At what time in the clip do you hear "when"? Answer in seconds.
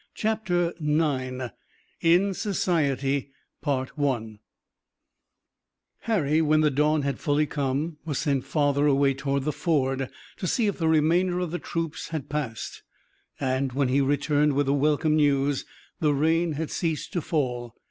6.41-6.61, 13.73-13.89